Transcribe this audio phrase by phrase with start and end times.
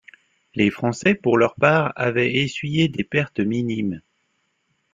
[0.55, 4.01] Les Français, pour leur part, avaient essuyé des pertes minimes.